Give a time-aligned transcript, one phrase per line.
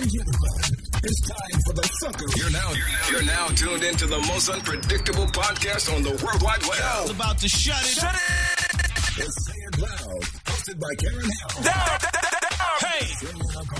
[0.00, 2.36] It's time for the fucker.
[2.36, 6.40] You're now, you're now, you're now tuned into the most unpredictable podcast on the World
[6.40, 6.78] Wide Web.
[6.78, 7.98] Yo, about to shut it.
[7.98, 9.26] Shut it!
[9.26, 11.97] It's Say It Loud, hosted by Karen Hill.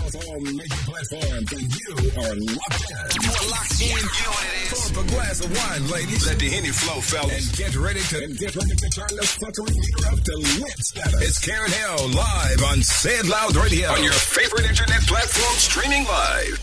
[0.09, 3.20] Down, across all major platforms, and you are locked in.
[3.20, 3.88] You are locked in.
[3.88, 4.91] You know what it is.
[4.91, 6.27] Pour up a glass of wine, ladies.
[6.27, 7.48] Let the Henny flow, fellas.
[7.48, 10.79] And get ready to and get ready to turn the fuckery meter up to lit
[10.79, 11.23] status.
[11.29, 16.05] It's Karen Hill live on Say It Loud Radio on your favorite internet platform, streaming
[16.05, 16.59] live.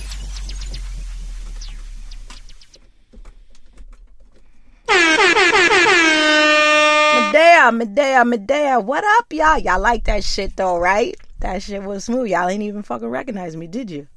[7.15, 8.79] Medea, Medea, Medea.
[8.79, 9.59] What up, y'all?
[9.59, 11.15] Y'all like that shit though, right?
[11.45, 12.27] That shit was smooth.
[12.27, 14.07] Y'all ain't even fucking recognize me, did you?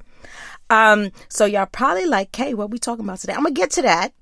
[0.71, 3.35] Um, so y'all probably like, hey, what we talking about today?
[3.35, 4.15] I'm gonna get to that.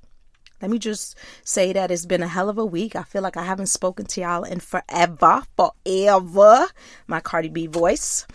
[0.60, 2.96] Let me just say that it's been a hell of a week.
[2.96, 6.66] I feel like I haven't spoken to y'all in forever, forever.
[7.06, 8.26] My Cardi B voice.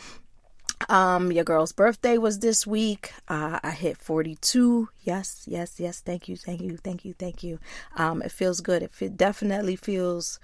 [0.87, 3.11] Um, your girl's birthday was this week.
[3.27, 4.87] Uh, I hit 42.
[5.01, 5.99] Yes, yes, yes.
[5.99, 7.59] Thank you, thank you, thank you, thank you.
[7.97, 8.83] Um, it feels good.
[8.83, 10.39] It fe- definitely feels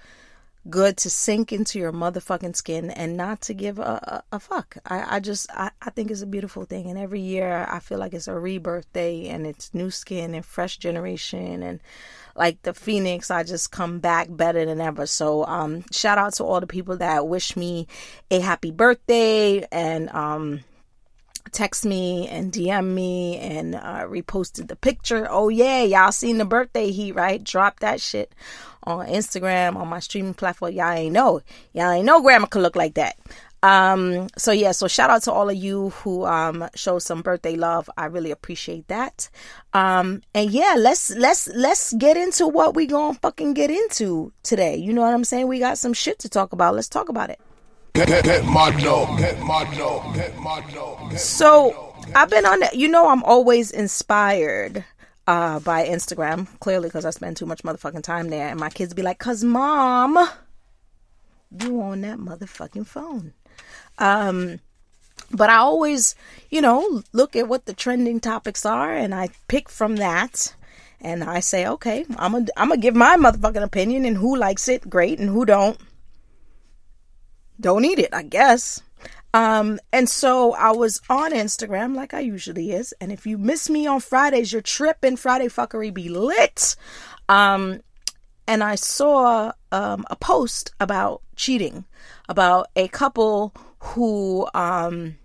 [0.70, 4.76] good to sink into your motherfucking skin and not to give a, a, a fuck.
[4.86, 6.88] I, I just, I, I think it's a beautiful thing.
[6.90, 10.44] And every year I feel like it's a rebirth day and it's new skin and
[10.44, 11.80] fresh generation and
[12.36, 16.44] like the phoenix i just come back better than ever so um shout out to
[16.44, 17.86] all the people that wish me
[18.30, 20.60] a happy birthday and um
[21.48, 25.26] text me and dm me and uh, reposted the picture.
[25.30, 27.42] Oh yeah y'all seen the birthday heat right?
[27.42, 28.34] Drop that shit
[28.84, 30.72] on instagram on my streaming platform.
[30.72, 31.40] Y'all ain't know.
[31.72, 33.16] Y'all ain't know grandma could look like that.
[33.62, 37.56] Um so yeah so shout out to all of you who um show some birthday
[37.56, 37.90] love.
[37.96, 39.28] I really appreciate that.
[39.72, 44.76] Um and yeah let's let's let's get into what we gonna fucking get into today.
[44.76, 45.48] You know what i'm saying?
[45.48, 46.74] We got some shit to talk about.
[46.74, 47.40] Let's talk about it
[51.18, 52.74] so i've been on that.
[52.74, 54.84] you know i'm always inspired
[55.26, 58.94] uh by instagram clearly because i spend too much motherfucking time there and my kids
[58.94, 60.14] be like cuz mom
[61.62, 63.32] you on that motherfucking phone
[63.98, 64.60] um
[65.30, 66.14] but I always,
[66.50, 70.54] you know, look at what the trending topics are and I pick from that
[71.00, 74.68] and I say, okay, I'm gonna I'm gonna give my motherfucking opinion and who likes
[74.68, 75.78] it, great, and who don't,
[77.60, 78.82] don't eat it, I guess.
[79.34, 83.68] Um, and so I was on Instagram like I usually is, and if you miss
[83.68, 86.76] me on Fridays, your trip and Friday fuckery be lit.
[87.28, 87.82] Um,
[88.46, 91.84] and I saw um, a post about cheating,
[92.28, 95.16] about a couple who um,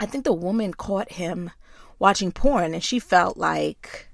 [0.00, 1.52] I think the woman caught him
[2.00, 4.08] watching porn, and she felt like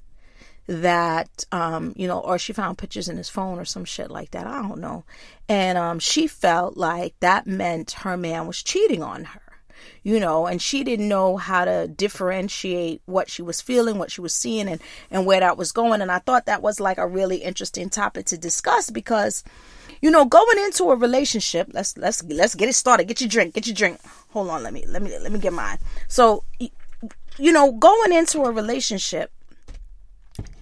[0.68, 4.30] that um you know or she found pictures in his phone or some shit like
[4.32, 4.46] that.
[4.46, 5.04] I don't know.
[5.48, 9.40] And um she felt like that meant her man was cheating on her
[10.02, 14.20] you know and she didn't know how to differentiate what she was feeling what she
[14.20, 14.80] was seeing and
[15.10, 16.02] and where that was going.
[16.02, 19.42] And i thought that was like a really interesting topic to discuss because
[20.02, 23.08] you know going into a relationship let's let's let's get it started.
[23.08, 23.54] Get your drink.
[23.54, 24.00] Get your drink.
[24.30, 24.62] Hold on.
[24.62, 25.78] Let me let me let me get mine.
[26.08, 26.44] So
[27.38, 29.32] you know going into a relationship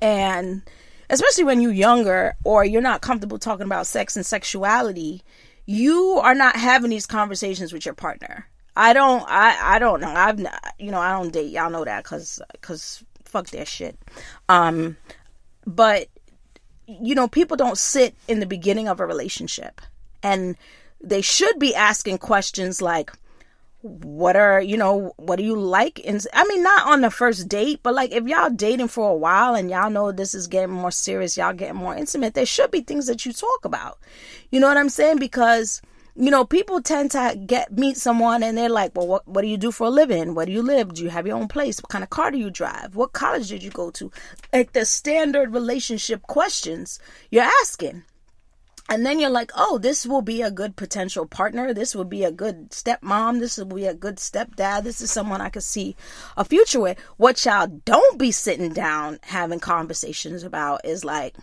[0.01, 0.63] and
[1.09, 5.23] especially when you're younger or you're not comfortable talking about sex and sexuality
[5.67, 8.49] you are not having these conversations with your partner.
[8.77, 10.09] I don't i i don't know.
[10.09, 11.51] I've not you know i don't date.
[11.51, 13.99] Y'all know that because because fuck that shit.
[14.49, 14.97] Um
[15.67, 16.09] but
[16.87, 19.81] you know people don't sit in the beginning of a relationship.
[20.23, 20.57] And
[21.01, 23.13] they should be asking questions like
[23.87, 27.49] what are you know what do you like in i mean not on the first
[27.49, 30.75] date but like if y'all dating for a while and y'all know this is getting
[30.75, 33.99] more serious y'all getting more intimate there should be things that you talk about.
[34.51, 35.19] You know what i'm saying?
[35.19, 35.83] Because
[36.15, 39.49] you know people tend to get meet someone and they're like well what, what do
[39.49, 40.35] you do for a living?
[40.35, 40.95] Where do you live?
[40.95, 41.81] Do you have your own place?
[41.81, 42.97] What kind of car do you drive?
[42.97, 44.11] What college did you go to?
[44.53, 46.99] Like the standard relationship questions
[47.31, 48.05] you're asking
[48.89, 51.75] and then you're like, oh, this will be a good potential partner.
[51.75, 53.41] This will be a good stepmom.
[53.41, 54.85] This will be a good stepdad.
[54.85, 55.97] This is someone I could see
[56.37, 56.99] a future with.
[57.17, 61.35] What y'all don't be sitting down having conversations about is like,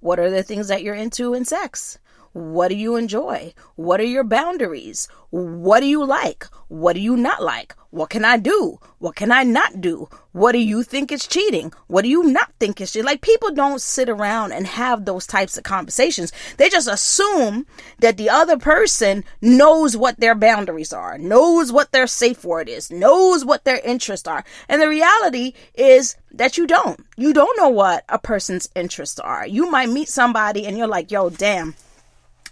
[0.00, 1.98] what are the things that you're into in sex?
[2.34, 3.54] What do you enjoy?
[3.76, 5.06] What are your boundaries?
[5.30, 6.48] What do you like?
[6.66, 7.76] What do you not like?
[7.90, 8.80] What can I do?
[8.98, 10.08] What can I not do?
[10.32, 11.72] What do you think is cheating?
[11.86, 13.06] What do you not think is cheating?
[13.06, 16.32] Like people don't sit around and have those types of conversations.
[16.56, 17.66] They just assume
[18.00, 22.90] that the other person knows what their boundaries are, knows what their safe word is,
[22.90, 24.44] knows what their interests are.
[24.68, 26.98] And the reality is that you don't.
[27.16, 29.46] You don't know what a person's interests are.
[29.46, 31.76] You might meet somebody and you're like, yo, damn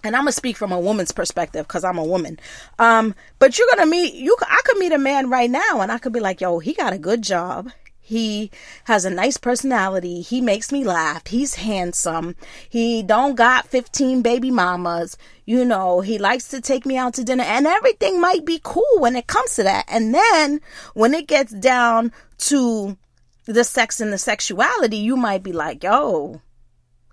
[0.04, 2.38] and I'm gonna speak from a woman's perspective because I'm a woman.
[2.78, 4.36] Um, but you're gonna meet you.
[4.40, 6.92] I could meet a man right now, and I could be like, "Yo, he got
[6.92, 7.70] a good job.
[8.04, 8.50] He
[8.84, 10.20] has a nice personality.
[10.20, 11.28] He makes me laugh.
[11.28, 12.34] He's handsome.
[12.68, 15.16] He don't got 15 baby mamas.
[15.46, 18.98] You know, he likes to take me out to dinner, and everything might be cool
[18.98, 19.84] when it comes to that.
[19.88, 20.60] And then
[20.94, 22.98] when it gets down to
[23.46, 26.42] the sex and the sexuality, you might be like, "Yo."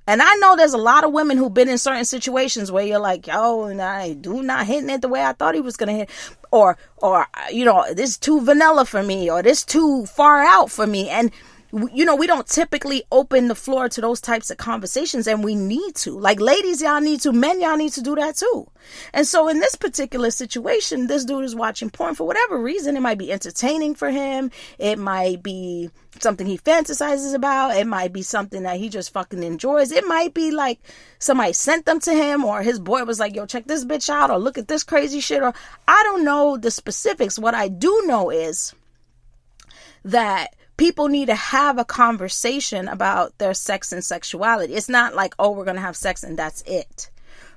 [0.09, 2.97] And I know there's a lot of women who've been in certain situations where you're
[2.97, 5.93] like, yo, and I do not hitting it the way I thought he was gonna
[5.93, 6.09] hit,
[6.49, 10.87] or or you know, this too vanilla for me, or this too far out for
[10.87, 11.29] me, and
[11.71, 15.53] you know, we don't typically open the floor to those types of conversations, and we
[15.53, 16.17] need to.
[16.17, 18.69] Like, ladies, y'all need to, men, y'all need to do that too.
[19.13, 22.97] And so, in this particular situation, this dude is watching porn for whatever reason.
[22.97, 24.49] It might be entertaining for him,
[24.79, 29.43] it might be something he fantasizes about, it might be something that he just fucking
[29.43, 29.91] enjoys.
[29.91, 30.79] It might be like
[31.19, 34.31] somebody sent them to him, or his boy was like, yo, check this bitch out,
[34.31, 35.53] or look at this crazy shit, or
[35.87, 37.37] I don't know the specifics.
[37.37, 38.73] What I do know is
[40.03, 44.73] that people need to have a conversation about their sex and sexuality.
[44.73, 47.11] It's not like, oh, we're going to have sex and that's it.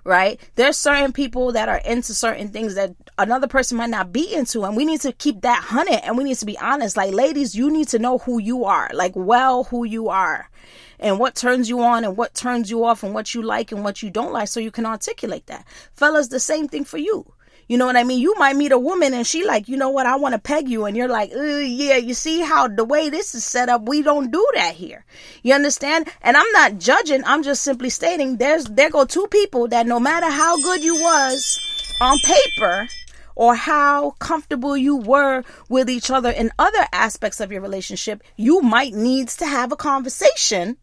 [0.05, 0.41] Right?
[0.57, 4.65] There's certain people that are into certain things that another person might not be into,
[4.65, 6.97] and we need to keep that hunted and we need to be honest.
[6.97, 10.51] Like, ladies, you need to know who you are, like, well, who you are,
[10.99, 13.85] and what turns you on and what turns you off, and what you like and
[13.85, 15.65] what you don't like, so you can articulate that.
[15.95, 17.33] Fellas, the same thing for you.
[17.73, 18.21] You know what I mean?
[18.21, 20.69] You might meet a woman and she like, you know what, I want to peg
[20.69, 20.85] you.
[20.85, 24.31] And you're like, yeah, you see how the way this is set up, we don't
[24.31, 25.07] do that here.
[25.43, 26.11] You understand?
[26.21, 27.25] And I'm not judging.
[27.25, 30.97] I'm just simply stating there's, there go two people that no matter how good you
[30.97, 32.89] was on paper,
[33.37, 38.61] or how comfortable you were with each other in other aspects of your relationship, you
[38.61, 40.77] might needs to have a conversation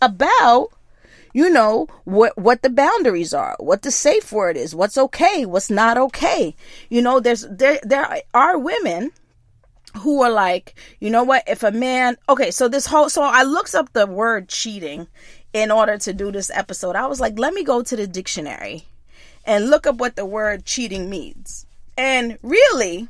[0.00, 0.68] about
[1.34, 5.68] you know what what the boundaries are what the safe word is what's okay what's
[5.68, 6.56] not okay.
[6.88, 9.10] You know there's there there are women
[9.98, 13.42] who are like you know what if a man okay so this whole so i
[13.42, 15.06] looked up the word cheating
[15.52, 16.96] in order to do this episode.
[16.96, 18.84] I was like let me go to the dictionary
[19.44, 21.66] and look up what the word cheating means.
[21.96, 23.08] And really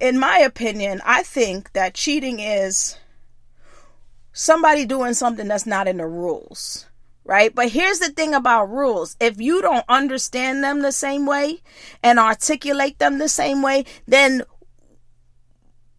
[0.00, 2.96] in my opinion i think that cheating is
[4.32, 6.86] somebody doing something that's not in the rules
[7.24, 7.54] right?
[7.54, 9.16] But here's the thing about rules.
[9.20, 11.62] If you don't understand them the same way
[12.02, 14.42] and articulate them the same way, then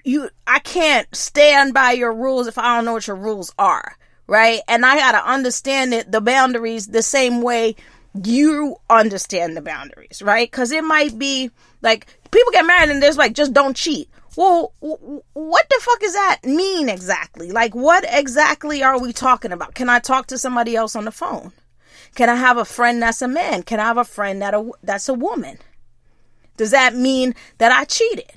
[0.04, 3.98] you I can't stand by your rules if I don't know what your rules are,
[4.28, 4.62] right?
[4.68, 7.76] And I got to understand it the boundaries the same way
[8.24, 10.50] you understand the boundaries, right?
[10.50, 11.50] Cuz it might be
[11.82, 14.10] like people get married and there's like just don't cheat.
[14.36, 17.52] Well, what the fuck does that mean exactly?
[17.52, 19.76] Like, what exactly are we talking about?
[19.76, 21.54] Can I talk to somebody else on the phone?
[22.16, 23.64] Can I have a friend that's a man?
[23.64, 25.58] Can I have a friend that a, that's a woman?
[26.58, 28.32] Does that mean that I cheated?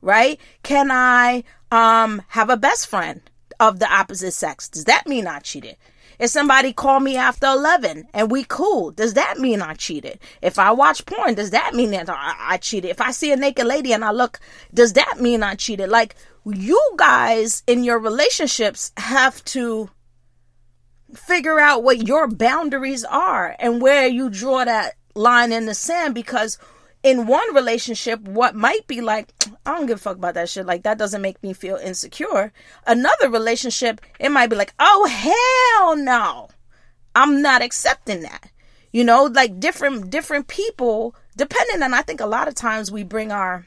[0.00, 0.38] Right?
[0.62, 3.20] Can I um have a best friend
[3.58, 4.68] of the opposite sex?
[4.68, 5.76] Does that mean I cheated?
[6.18, 10.18] If somebody called me after 11 and we cool, does that mean I cheated?
[10.42, 12.90] If I watch porn, does that mean that I, I cheated?
[12.90, 14.40] If I see a naked lady and I look,
[14.72, 15.88] does that mean I cheated?
[15.90, 19.90] Like, you guys in your relationships have to
[21.14, 26.14] figure out what your boundaries are and where you draw that line in the sand
[26.14, 26.58] because
[27.06, 29.32] in one relationship, what might be like,
[29.64, 30.66] I don't give a fuck about that shit.
[30.66, 32.52] Like, that doesn't make me feel insecure.
[32.84, 36.48] Another relationship, it might be like, oh, hell no.
[37.14, 38.50] I'm not accepting that.
[38.92, 43.04] You know, like different, different people, depending on, I think a lot of times we
[43.04, 43.66] bring our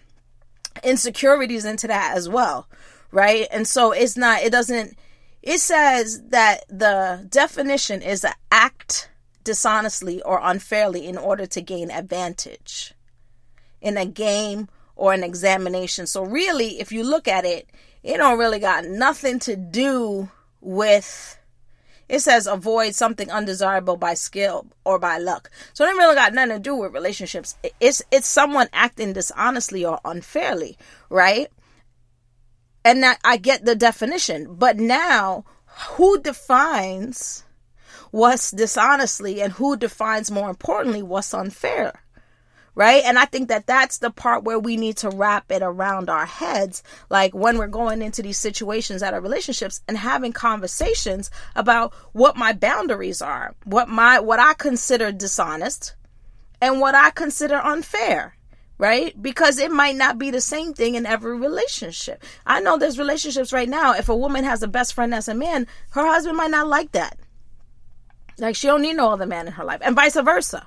[0.83, 2.67] insecurities into that as well.
[3.09, 3.47] Right.
[3.51, 4.97] And so it's not, it doesn't,
[5.41, 9.09] it says that the definition is to act
[9.45, 12.93] dishonestly or unfairly in order to gain advantage
[13.81, 16.07] in a game or an examination.
[16.07, 17.69] So really, if you look at it,
[18.03, 20.29] it don't really got nothing to do
[20.61, 21.39] with
[22.09, 25.51] it says avoid something undesirable by skill or by luck.
[25.73, 27.55] So it really got nothing to do with relationships.
[27.79, 30.77] It's it's someone acting dishonestly or unfairly,
[31.09, 31.47] right?
[32.83, 35.45] And that I get the definition, but now
[35.91, 37.43] who defines
[38.09, 42.01] what's dishonestly and who defines more importantly what's unfair?
[42.75, 43.03] Right?
[43.05, 46.25] And I think that that's the part where we need to wrap it around our
[46.25, 51.93] heads, like when we're going into these situations at our relationships and having conversations about
[52.13, 55.95] what my boundaries are, what my what I consider dishonest,
[56.61, 58.35] and what I consider unfair.
[58.77, 59.21] Right?
[59.21, 62.23] Because it might not be the same thing in every relationship.
[62.45, 63.91] I know there's relationships right now.
[63.93, 66.93] If a woman has a best friend that's a man, her husband might not like
[66.93, 67.17] that.
[68.37, 70.65] Like she don't need no other man in her life, and vice versa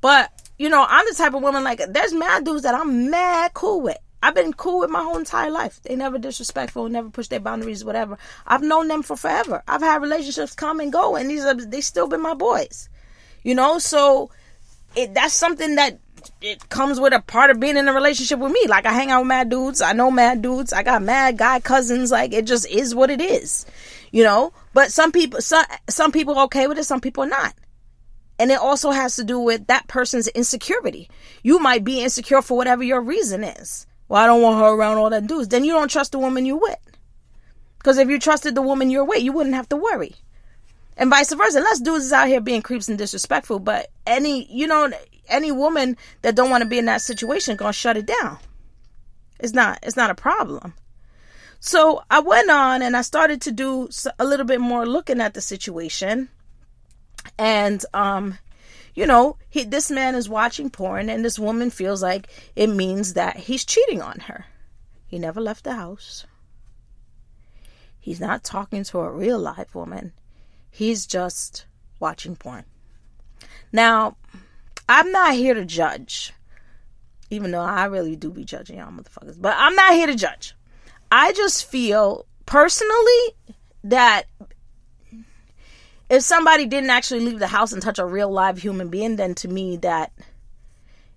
[0.00, 3.54] But you know, I'm the type of woman like there's mad dudes that I'm mad
[3.54, 3.98] cool with.
[4.22, 5.80] I've been cool with my whole entire life.
[5.82, 8.18] They never disrespectful, never push their boundaries, whatever.
[8.46, 9.64] I've known them for forever.
[9.66, 12.88] I've had relationships come and go, and these are they still been my boys.
[13.42, 14.30] You know, so
[14.94, 15.98] it that's something that
[16.40, 18.66] it comes with a part of being in a relationship with me.
[18.68, 19.80] Like I hang out with mad dudes.
[19.80, 20.72] I know mad dudes.
[20.72, 22.12] I got mad guy cousins.
[22.12, 23.66] Like it just is what it is.
[24.12, 24.52] You know?
[24.72, 27.54] But some people some some people okay with it, some people are not.
[28.38, 31.08] And it also has to do with that person's insecurity.
[31.42, 33.86] You might be insecure for whatever your reason is.
[34.08, 35.48] Well, I don't want her around all that dudes.
[35.48, 36.78] Then you don't trust the woman you're with.
[37.78, 40.14] Because if you trusted the woman you're with, you wouldn't have to worry.
[40.96, 41.58] And vice versa.
[41.58, 44.90] Unless dudes is out here being creeps and disrespectful, but any you know
[45.28, 48.38] any woman that don't want to be in that situation gonna shut it down.
[49.40, 50.74] It's not it's not a problem.
[51.58, 55.34] So I went on and I started to do a little bit more looking at
[55.34, 56.28] the situation,
[57.38, 58.38] and um,
[58.94, 63.14] you know, he this man is watching porn, and this woman feels like it means
[63.14, 64.46] that he's cheating on her.
[65.06, 66.26] He never left the house.
[67.98, 70.12] He's not talking to a real live woman.
[70.70, 71.66] He's just
[72.00, 72.64] watching porn.
[73.72, 74.16] Now,
[74.88, 76.32] I'm not here to judge,
[77.30, 80.54] even though I really do be judging y'all motherfuckers, but I'm not here to judge.
[81.10, 83.34] I just feel personally
[83.84, 84.24] that
[86.12, 89.34] if somebody didn't actually leave the house and touch a real live human being, then
[89.36, 90.12] to me that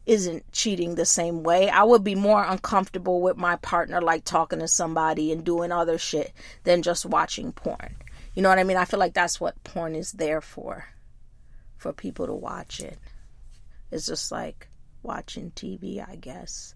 [0.06, 1.68] isn't cheating the same way.
[1.68, 5.98] I would be more uncomfortable with my partner like talking to somebody and doing other
[5.98, 6.32] shit
[6.64, 7.98] than just watching porn.
[8.36, 8.78] You know what I mean?
[8.78, 10.86] I feel like that's what porn is there for.
[11.76, 12.98] For people to watch it.
[13.92, 14.70] It's just like
[15.04, 16.74] watching TV, I guess.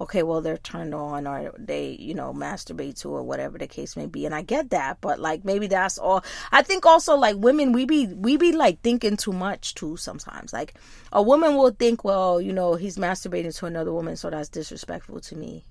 [0.00, 3.96] Okay, well they're turned on or they, you know, masturbate to or whatever the case
[3.96, 4.26] may be.
[4.26, 7.84] And I get that, but like maybe that's all I think also like women we
[7.84, 10.52] be we be like thinking too much too sometimes.
[10.52, 10.74] Like
[11.12, 15.20] a woman will think, well, you know, he's masturbating to another woman, so that's disrespectful
[15.20, 15.64] to me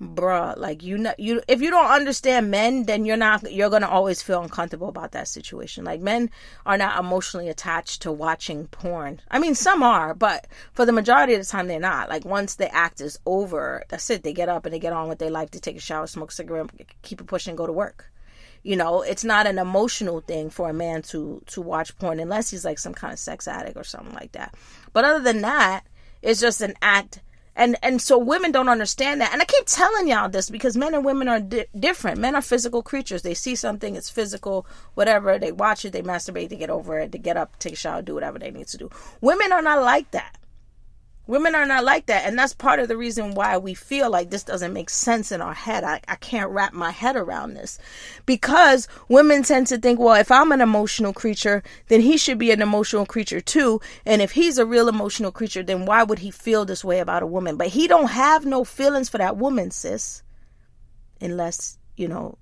[0.00, 3.86] bruh like you know you if you don't understand men then you're not you're gonna
[3.86, 5.84] always feel uncomfortable about that situation.
[5.84, 6.30] Like men
[6.64, 9.20] are not emotionally attached to watching porn.
[9.30, 12.08] I mean some are but for the majority of the time they're not.
[12.08, 14.22] Like once the act is over that's it.
[14.22, 15.50] They get up and they get on with their life.
[15.50, 16.70] To take a shower smoke a cigarette
[17.02, 18.10] keep it pushing go to work.
[18.62, 22.48] You know it's not an emotional thing for a man to to watch porn unless
[22.48, 24.54] he's like some kind of sex addict or something like that.
[24.94, 25.84] But other than that
[26.22, 27.20] it's just an act
[27.60, 29.32] and and so women don't understand that.
[29.32, 32.18] And i keep telling y'all this because men and women are di- different.
[32.18, 33.22] Men are physical creatures.
[33.22, 35.38] They see something it's physical whatever.
[35.38, 38.02] They watch it they masturbate they get over it they get up take a shower
[38.02, 38.90] do whatever they need to do.
[39.20, 40.36] Women are not like that
[41.30, 42.26] Women are not like that.
[42.26, 45.40] And that's part of the reason why we feel like this doesn't make sense in
[45.40, 45.84] our head.
[45.84, 47.78] I, I can't wrap my head around this.
[48.26, 52.50] Because women tend to think, well, if I'm an emotional creature, then he should be
[52.50, 53.80] an emotional creature too.
[54.04, 57.22] And if he's a real emotional creature, then why would he feel this way about
[57.22, 57.56] a woman?
[57.56, 60.24] But he don't have no feelings for that woman, sis.
[61.20, 62.38] Unless, you know,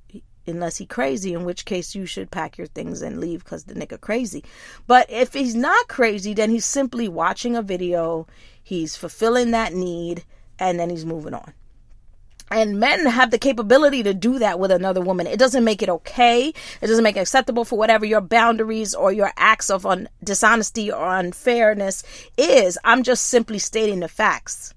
[0.47, 3.75] unless he crazy, in which case you should pack your things and leave because the
[3.75, 4.45] nigga crazy.
[4.87, 8.27] But if he's not crazy, then he's simply watching a video
[8.69, 10.25] He's fulfilling that need
[10.59, 11.55] and then he's moving on.
[12.51, 15.27] And men have the capability to do that with another woman.
[15.27, 16.53] It doesn't make it okay.
[16.83, 20.93] It doesn't make it acceptable for whatever your boundaries or your acts of un- dishonesty
[20.93, 22.03] or unfairness
[22.37, 22.77] is.
[22.85, 24.75] I'm just simply stating the facts.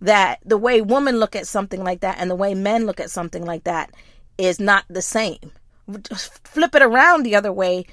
[0.00, 3.10] That the way women look at something like that and the way men look at
[3.10, 3.90] something like that
[4.38, 5.50] is not the same.
[6.44, 7.86] Flip it around the other way.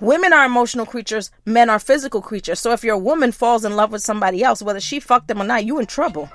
[0.00, 2.60] Women are emotional creatures, men are physical creatures.
[2.60, 5.44] So if your woman falls in love with somebody else, whether she fucked them or
[5.44, 6.30] not, you in trouble.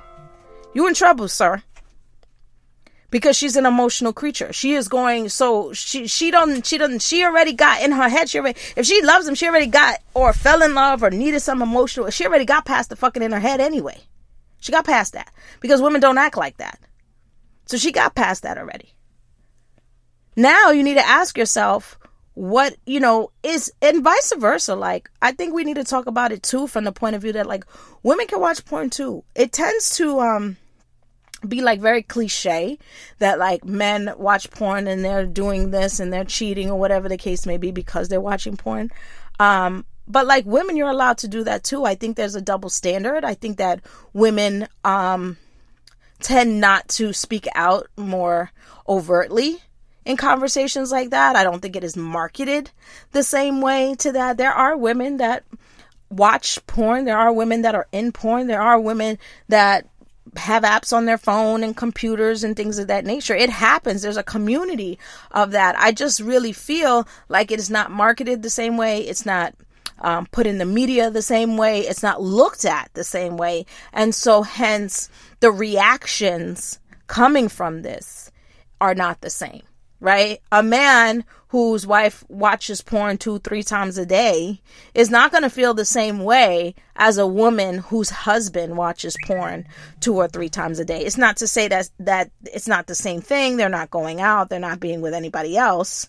[0.74, 1.62] You in trouble, sir.
[3.12, 4.54] Because she's an emotional creature.
[4.54, 8.30] She is going so she she don't she doesn't she already got in her head,
[8.30, 11.40] she already if she loves him, she already got or fell in love or needed
[11.40, 13.98] some emotional she already got past the fucking in her head anyway.
[14.60, 15.32] She got past that.
[15.60, 16.80] Because women don't act like that.
[17.66, 18.94] So she got past that already.
[20.36, 21.99] Now you need to ask yourself,
[22.40, 24.74] what you know is and vice versa.
[24.74, 27.34] Like i think we need to talk about it too from the point of view
[27.34, 27.66] that like
[28.02, 29.26] women can watch porn too.
[29.36, 30.56] It tends to um
[31.46, 32.80] be like very cliche
[33.18, 37.18] that like men watch porn and they're doing this and they're cheating or whatever the
[37.18, 38.90] case may be because they're watching porn.
[39.38, 41.84] Um but like women you're allowed to do that too.
[41.84, 43.26] I think there's a double standard.
[43.26, 43.82] I think that
[44.14, 45.36] women um
[46.22, 48.52] tend not to speak out more
[48.88, 49.62] overtly
[50.10, 51.36] in conversations like that.
[51.36, 52.72] I don't think it is marketed
[53.12, 54.38] the same way to that.
[54.38, 55.44] There are women that
[56.10, 59.88] watch porn, there are women that are in porn, there are women that
[60.36, 63.36] have apps on their phone and computers and things of that nature.
[63.36, 64.02] It happens.
[64.02, 64.98] There's a community
[65.30, 65.78] of that.
[65.78, 69.02] I just really feel like it is not marketed the same way.
[69.02, 69.54] It's not
[70.00, 71.82] um, put in the media the same way.
[71.82, 73.68] It's not looked at the same way.
[73.94, 75.08] And so, hence,
[75.40, 78.32] the reactions coming from this
[78.82, 79.64] are not the same,
[80.00, 80.42] right?
[80.52, 84.62] A man whose wife watches porn two, three times a day
[84.94, 89.66] is not going to feel the same way as a woman whose husband watches porn
[90.00, 91.04] two or three times a day.
[91.04, 93.58] It's not to say that that it's not the same thing.
[93.58, 94.50] They're not going out.
[94.50, 96.08] They're not being with anybody else.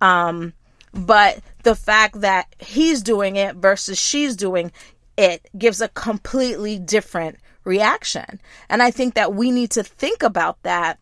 [0.00, 0.52] Um,
[0.92, 4.72] but the fact that he's doing it versus she's doing
[5.16, 8.40] it gives a completely different reaction.
[8.68, 11.00] And I think that we need to think about that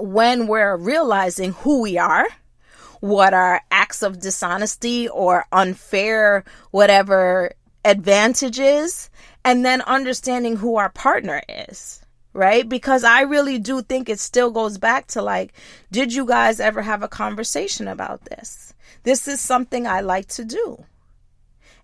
[0.00, 2.26] when we're realizing who we are
[3.00, 7.52] what are acts of dishonesty or unfair, whatever
[7.84, 9.10] advantages,
[9.44, 12.02] and then understanding who our partner is.
[12.32, 12.68] Right?
[12.68, 15.52] Because I really do think it still goes back to like,
[15.90, 18.72] did you guys ever have a conversation about this?
[19.02, 20.84] This is something I like to do.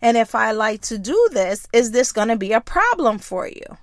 [0.00, 3.49] And if I like to do this, is this going to be a problem for
[3.49, 3.76] you?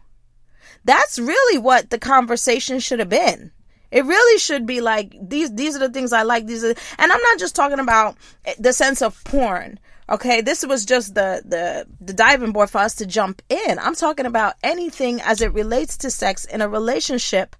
[0.86, 3.52] That's really what the conversation should have been.
[3.94, 7.12] It really should be like these these are the things I like these are and
[7.12, 8.18] I'm not just talking about
[8.58, 9.80] the sense of porn.
[10.10, 13.78] Okay, this was just the the the diving board for us to jump in.
[13.78, 17.56] I'm talking about anything as it relates to sex in a relationship.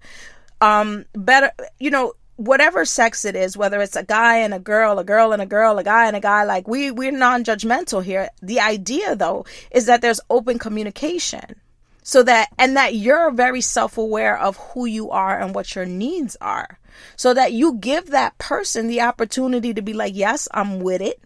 [0.60, 4.98] Um better, you know, whatever sex it is, whether it's a guy and a girl,
[4.98, 8.28] a girl and a girl, a guy and a guy, like we we're non-judgmental here.
[8.42, 11.60] The idea though is that there's open communication
[12.04, 16.36] so that and that you're very self-aware of who you are and what your needs
[16.40, 16.78] are.
[17.16, 21.20] So that you give that person the opportunity to be like yes i'm with it.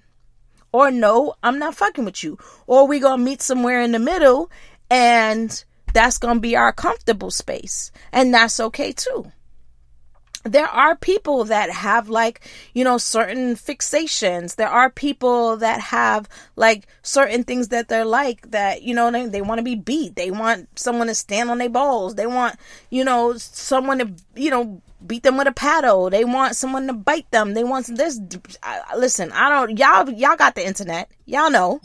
[0.72, 2.38] Or no i'm not fucking with you.
[2.66, 4.50] Or we gonna meet somewhere in the middle
[4.88, 7.90] and that's gonna be our comfortable space.
[8.12, 9.32] And that's okay too
[10.48, 12.40] there are people that have like
[12.74, 14.56] you know certain fixations.
[14.56, 19.26] There are people that have like certain things that they're like that you know they,
[19.26, 20.16] they want to be beat.
[20.16, 22.14] They want someone to stand on their balls.
[22.14, 22.56] They want
[22.90, 26.10] you know someone to you know beat them with a paddle.
[26.10, 27.54] They want someone to bite them.
[27.54, 28.20] They want this
[28.96, 31.10] listen i don't y'all y'all got the internet.
[31.26, 31.80] Y'all know.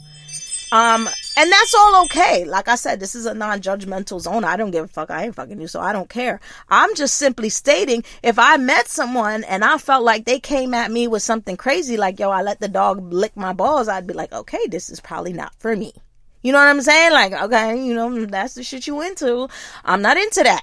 [0.72, 2.44] Um, and that's all okay.
[2.44, 4.44] Like I said, this is a non-judgmental zone.
[4.44, 5.10] I don't give a fuck.
[5.10, 6.40] I ain't fucking you, so I don't care.
[6.68, 10.90] I'm just simply stating if I met someone and I felt like they came at
[10.90, 14.14] me with something crazy, like yo, I let the dog lick my balls, I'd be
[14.14, 15.92] like, okay, this is probably not for me.
[16.42, 17.12] You know what I'm saying?
[17.12, 19.48] Like, okay, you know, that's the shit you into.
[19.84, 20.62] I'm not into that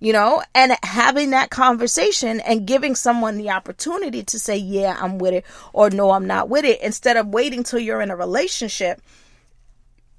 [0.00, 5.18] you know, and having that conversation and giving someone the opportunity to say, yeah, I'm
[5.18, 8.16] with it, or no, I'm not with it, instead of waiting till you're in a
[8.16, 9.02] relationship.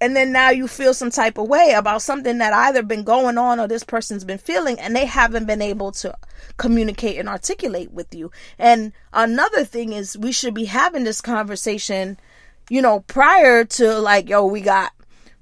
[0.01, 3.37] And then now you feel some type of way about something that either been going
[3.37, 6.17] on or this person's been feeling, and they haven't been able to
[6.57, 8.31] communicate and articulate with you.
[8.57, 12.17] And another thing is, we should be having this conversation,
[12.67, 14.91] you know, prior to like, yo, we got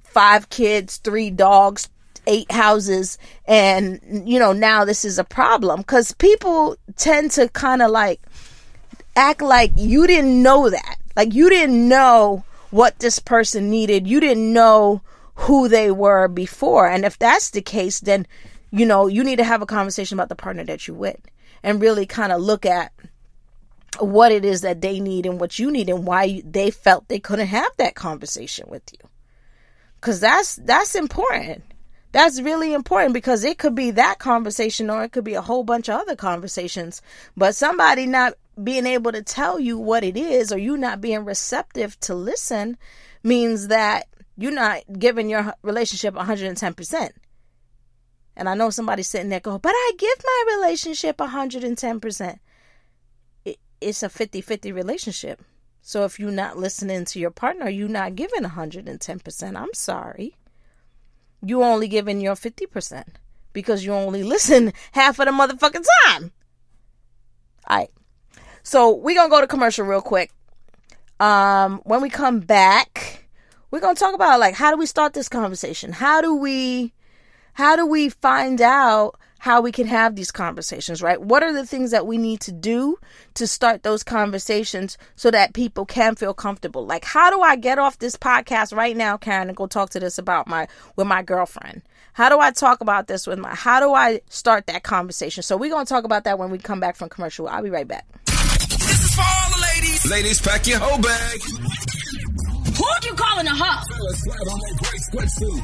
[0.02, 1.88] five kids, three dogs,
[2.26, 7.80] eight houses and you know now this is a problem because people tend to kind
[7.80, 8.20] of like
[9.16, 14.06] act like you didn't know that like you didn't know what this person needed.
[14.06, 15.02] You didn't know
[15.34, 16.88] who they were before.
[16.88, 18.26] And if that's the case then
[18.70, 21.20] you know you need to have a conversation about the partner that you're with
[21.62, 22.92] and really kind of look at
[23.98, 27.18] what it is that they need and what you need and why they felt they
[27.18, 29.08] couldn't have that conversation with you.
[30.00, 31.64] Because that's that's important.
[32.12, 35.62] That's really important because it could be that conversation or it could be a whole
[35.62, 37.02] bunch of other conversations.
[37.36, 41.24] But somebody not being able to tell you what it is or you not being
[41.24, 42.76] receptive to listen
[43.22, 47.10] means that you're not giving your relationship 110%.
[48.36, 52.38] And I know somebody sitting there going, but I give my relationship 110%.
[53.80, 55.42] it's a 50 50 relationship.
[55.82, 59.56] So if you're not listening to your partner, you're not giving 110%.
[59.56, 60.36] I'm sorry
[61.44, 63.04] you only giving your 50%
[63.52, 66.32] because you only listen half of the motherfucking time.
[67.68, 67.90] All right.
[68.62, 70.32] So we're to go to commercial real quick.
[71.18, 73.26] Um, when we come back,
[73.70, 75.92] we're to talk about like how do we start this conversation?
[75.92, 76.92] How do we
[77.54, 81.20] how do we find out how we can have these conversations, right?
[81.20, 82.98] What are the things that we need to do
[83.34, 86.84] to start those conversations so that people can feel comfortable?
[86.84, 90.00] Like, how do I get off this podcast right now, Karen, and go talk to
[90.00, 91.82] this about my with my girlfriend?
[92.12, 95.42] How do I talk about this with my how do I start that conversation?
[95.42, 97.48] So we're gonna talk about that when we come back from commercial.
[97.48, 98.04] I'll be right back.
[100.04, 100.10] Ladies.
[100.10, 101.40] Ladies, pack your whole bag.
[102.76, 103.80] Who you calling a hoe?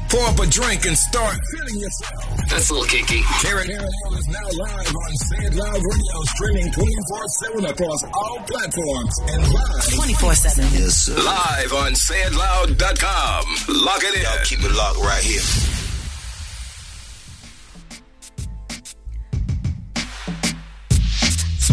[0.09, 2.37] Pour up a drink and start feeling yourself.
[2.49, 3.21] That's a little kinky.
[3.41, 3.81] Karen Hill
[4.13, 9.93] is now live on Say It Loud Radio, streaming 24-7 across all platforms and live
[9.95, 10.63] 24 7.
[10.73, 11.15] Yes, sir.
[11.15, 13.43] live on sayitloud.com.
[13.83, 14.21] Lock it in.
[14.21, 15.76] Y'all keep it locked right here.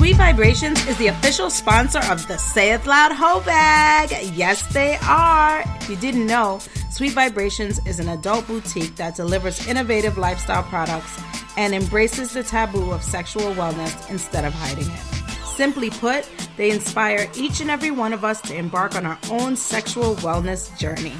[0.04, 4.10] Sweet Vibrations is the official sponsor of the Say It Loud Hoe Bag.
[4.36, 5.62] Yes, they are.
[5.80, 6.58] If you didn't know,
[6.90, 11.18] Sweet Vibrations is an adult boutique that delivers innovative lifestyle products
[11.56, 15.00] and embraces the taboo of sexual wellness instead of hiding it.
[15.46, 19.56] Simply put, they inspire each and every one of us to embark on our own
[19.56, 21.14] sexual wellness journey.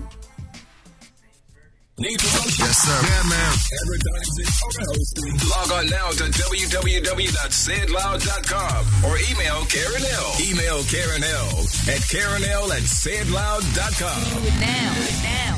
[1.97, 2.51] Need promotion?
[2.59, 2.91] Yes, sir.
[2.91, 3.53] Yeah, man.
[3.55, 5.31] Advertising or hosting?
[5.47, 10.29] Log on now to www.sayitloud.com or email Karen Hill.
[10.43, 14.23] Email Karen Hill at Karen Hill at sayitloud.com.
[14.59, 14.91] Now,
[15.23, 15.55] now.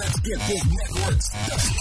[0.00, 1.76] Let's get this network started.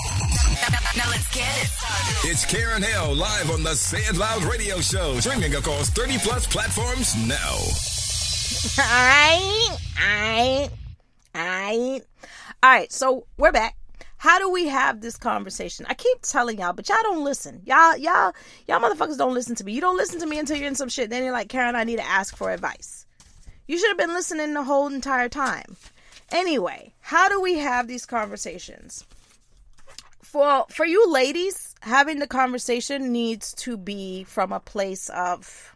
[0.98, 2.30] Now let's get it started.
[2.30, 6.46] It's Karen Hill live on the Say It Loud radio show, streaming across 30 plus
[6.46, 7.56] platforms now.
[8.78, 10.70] Alright, alright,
[12.64, 12.80] alright.
[12.80, 13.76] Alright, so we're back.
[14.18, 15.86] How do we have this conversation?
[15.90, 17.62] I keep telling y'all, but y'all don't listen.
[17.66, 18.34] Y'all, y'all,
[18.68, 19.72] y'all motherfuckers don't listen to me.
[19.72, 21.10] You don't listen to me until you're in some shit.
[21.10, 23.06] Then you're like, Karen, I need to ask for advice.
[23.68, 25.78] You should have been listening the whole entire time.
[26.32, 29.06] Anyway, how do we have these conversations?
[30.22, 35.76] For for you ladies, having the conversation needs to be from a place of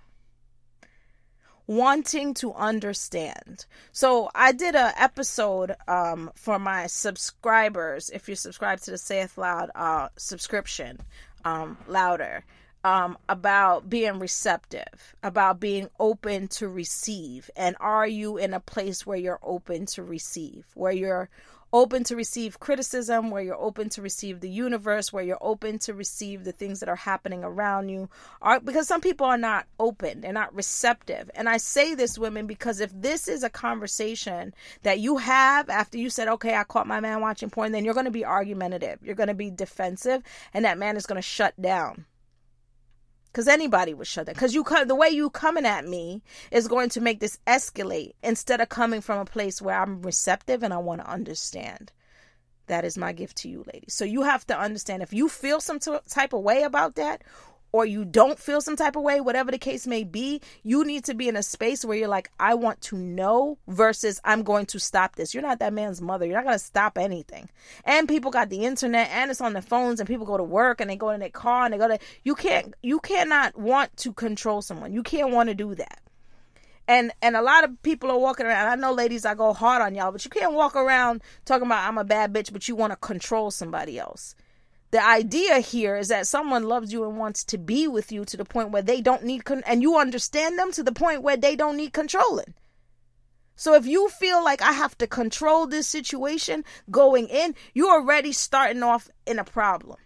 [1.67, 3.65] wanting to understand.
[3.91, 8.09] So I did a episode um, for my subscribers.
[8.09, 10.99] If you subscribe to the Say It Loud uh, subscription,
[11.45, 12.43] um, louder.
[12.85, 17.49] Um, about being receptive, about being open to receive.
[17.55, 21.29] And are you in a place where you're open to receive, where you're
[21.73, 25.93] open to receive criticism, where you're open to receive the universe, where you're open to
[25.93, 28.07] receive the things that are happening around you.
[28.41, 31.29] Are because some people are not open, they're not receptive.
[31.33, 35.97] And I say this, women, because if this is a conversation that you have after
[35.97, 38.99] you said, "Okay, I caught my man watching porn," then you're going to be argumentative,
[39.01, 40.21] you're going to be defensive,
[40.53, 42.05] and that man is going to shut down.
[43.33, 44.35] Because anybody would shut down.
[44.35, 48.11] Because you come, the way you coming at me is going to make this escalate
[48.21, 51.91] instead of coming from a place where I'm receptive and I want to understand.
[52.67, 53.95] That is my gift to you, ladies.
[53.95, 57.23] So you have to understand if you feel some t- type of way about that,
[57.73, 61.03] or you don't feel some type of way, whatever the case may be, you need
[61.03, 64.67] to be in a space where you're like, I want to know versus I'm going
[64.67, 65.33] to stop this.
[65.33, 66.25] You're not that man's mother.
[66.25, 67.49] You're not going to stop anything.
[67.83, 70.79] And people got the internet and it's on their phones and people go to work
[70.79, 73.97] and they go in their car and they go to, you can't, you cannot want
[73.97, 74.93] to control someone.
[74.93, 75.99] You can't want to do that.
[76.85, 78.67] And and a lot of people are walking around.
[78.67, 81.87] I know ladies, I go hard on y'all, but you can't walk around talking about
[81.87, 84.35] I'm a bad bitch, but you want to control somebody else
[84.93, 88.37] the idea here is that someone loves you and wants to be with you to
[88.37, 91.35] the point where they don't need con- and you understand them to the point where
[91.35, 92.53] they don't need controlling.
[93.55, 98.31] So if you feel like i have to control this situation going in you're already
[98.33, 99.97] starting off in a problem.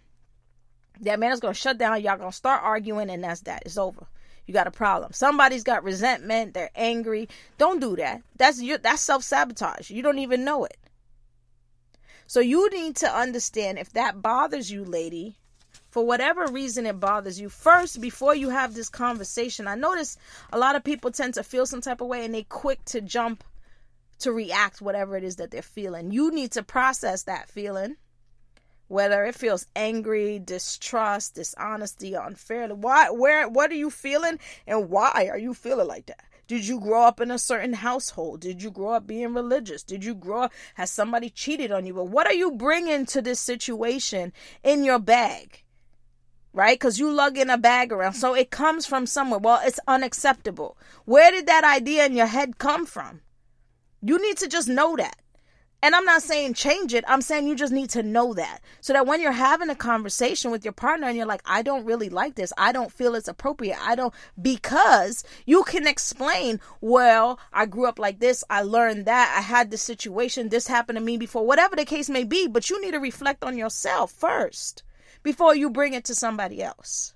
[1.02, 2.00] That man is going to shut down.
[2.00, 3.64] Y'all going to start arguing and that's that.
[3.66, 4.06] It's over.
[4.46, 5.12] You got a problem.
[5.12, 6.54] Somebody's got resentment.
[6.54, 7.28] They're angry.
[7.58, 8.22] Don't do that.
[8.38, 9.90] That's your that's self-sabotage.
[9.90, 10.78] You don't even know it
[12.28, 15.38] so you need to understand if that bothers you, lady,
[15.88, 20.18] for whatever reason it bothers you, first, before you have this conversation, I notice
[20.52, 23.00] a lot of people tend to feel some type of way and they quick to
[23.00, 23.44] jump
[24.18, 26.10] to react whatever it is that they're feeling.
[26.10, 27.96] You need to process that feeling.
[28.88, 32.74] Whether it feels angry, distrust, dishonesty, unfairly.
[32.74, 36.24] Why where what are you feeling and why are you feeling like that?
[36.48, 38.40] Did you grow up in a certain household?
[38.40, 39.82] Did you grow up being religious?
[39.82, 41.92] Did you grow up, has somebody cheated on you?
[41.92, 44.32] But what are you bringing to this situation
[44.62, 45.62] in your bag?
[46.54, 46.78] Right?
[46.78, 48.14] Because you lug in a bag around.
[48.14, 49.38] So it comes from somewhere.
[49.38, 50.78] Well, it's unacceptable.
[51.04, 53.20] Where did that idea in your head come from?
[54.00, 55.18] You need to just know that.
[55.80, 57.04] And I'm not saying change it.
[57.06, 58.60] I'm saying you just need to know that.
[58.80, 61.84] So that when you're having a conversation with your partner and you're like, I don't
[61.84, 62.52] really like this.
[62.58, 63.78] I don't feel it's appropriate.
[63.80, 64.12] I don't,
[64.42, 68.42] because you can explain, well, I grew up like this.
[68.50, 69.32] I learned that.
[69.38, 70.48] I had this situation.
[70.48, 72.48] This happened to me before, whatever the case may be.
[72.48, 74.82] But you need to reflect on yourself first.
[75.22, 77.14] before you bring it to somebody else.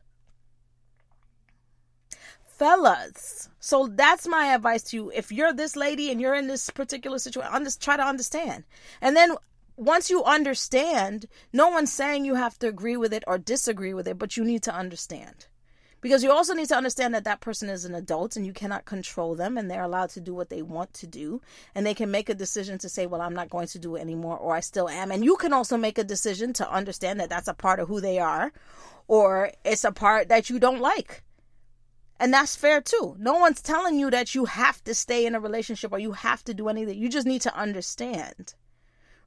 [2.53, 5.11] Fellas, so that's my advice to you.
[5.15, 8.65] If you're this lady and you're in this particular situation, try to understand.
[9.01, 9.37] And then
[9.77, 14.07] once you understand, no one's saying you have to agree with it or disagree with
[14.07, 15.47] it, but you need to understand.
[16.03, 18.85] Because you also need to understand that that person is an adult and you cannot
[18.85, 21.41] control them and they're allowed to do what they want to do.
[21.75, 24.01] And they can make a decision to say, well, I'm not going to do it
[24.01, 25.11] anymore or I still am.
[25.11, 28.01] And you can also make a decision to understand that that's a part of who
[28.01, 28.53] they are
[29.09, 31.23] or it's a part that you don't like.
[32.18, 33.16] And that's fair too.
[33.18, 36.44] No one's telling you that you have to stay in a relationship or you have
[36.44, 36.98] to do anything.
[36.98, 38.55] You just need to understand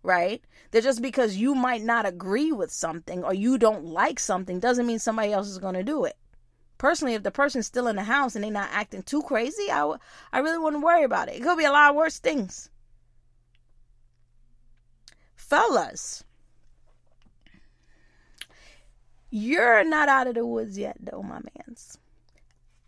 [0.05, 0.41] right?
[0.71, 4.85] That just because you might not agree with something or you don't like something doesn't
[4.85, 6.15] mean somebody else is going to do it.
[6.77, 9.79] Personally, if the person's still in the house and they're not acting too crazy, I,
[9.79, 9.99] w-
[10.31, 11.35] I really wouldn't worry about it.
[11.35, 12.69] It could be a lot of worse things.
[15.35, 16.23] Fellas,
[19.29, 21.97] you're not out of the woods yet, though, my mans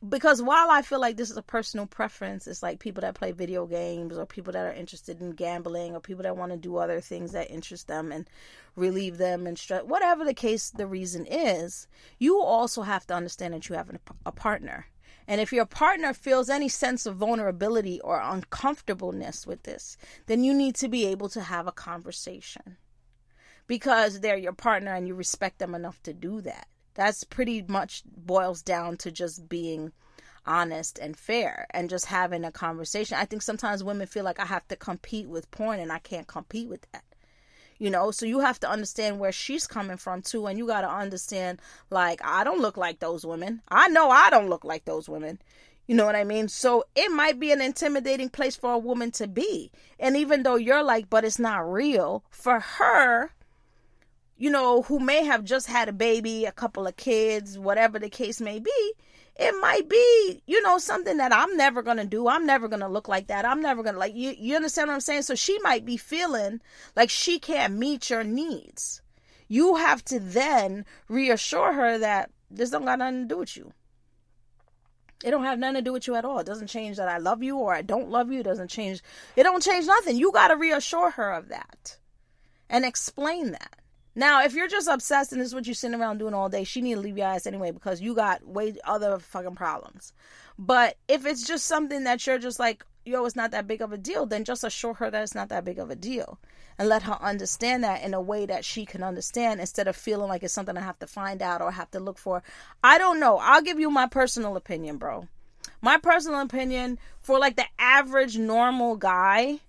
[0.07, 3.31] because while I feel like this is a personal preference, it's like people that play
[3.31, 6.77] video games or people that are interested in gambling or people that want to do
[6.77, 8.29] other things that interest them and
[8.75, 11.88] relieve them and stress, whatever the case, the reason is,
[12.19, 13.89] you also have to understand that you have
[14.25, 14.86] a partner.
[15.27, 20.53] And if your partner feels any sense of vulnerability or uncomfortableness with this, then you
[20.53, 22.77] need to be able to have a conversation
[23.65, 26.67] because they're your partner and you respect them enough to do that.
[26.97, 29.91] That's pretty much boils down to just being
[30.47, 33.17] honest and fair and just having a conversation.
[33.19, 36.25] I think sometimes women feel like I have to compete with porn and I can't
[36.25, 37.03] compete with that.
[37.77, 40.81] You know, so you have to understand where she's coming from too, and you got
[40.81, 43.62] to understand, like, I don't look like those women.
[43.69, 45.39] I know I don't look like those women.
[45.86, 46.47] You know what I mean?
[46.47, 49.71] So it might be an intimidating place for a woman to be.
[49.99, 53.29] And even though you're like, but it's not real, for her,
[54.38, 58.10] you know, who may have just had a baby, a couple of kids, whatever the
[58.10, 58.93] case may be,
[59.36, 62.28] it might be, you know, something that I'm never going to do.
[62.28, 63.45] I'm never going to look like that.
[63.45, 65.23] I'm never going to like you you understand what I'm saying?
[65.23, 66.62] So she might be feeling
[66.95, 69.02] like she can't meet your needs.
[69.47, 73.73] You have to then reassure her that this don't got nothing to do with you.
[75.23, 76.39] It don't have nothing to do with you at all.
[76.39, 78.41] It doesn't change that I love you or I don't love you.
[78.41, 79.02] It doesn't change.
[79.36, 80.17] It don't change nothing.
[80.17, 81.97] You got to reassure her of that
[82.69, 83.78] and explain that.
[84.17, 86.63] Now, if you're just obsessed and this is what you're sitting around doing all day,
[86.63, 90.12] she need to leave your ass anyway because you got way other fucking problems.
[90.58, 93.93] But if it's just something that you're just like, yo, it's not that big of
[93.93, 96.39] a deal, then just assure her that it's not that big of a deal.
[96.80, 100.30] And let her understand that in a way that she can understand instead of feeling
[100.30, 102.41] like it's something I have to find out or have to look for.
[102.84, 103.38] I don't know.
[103.38, 105.27] I'll give you my personal opinion, bro.
[105.80, 109.60] My personal opinion for like the average normal guy,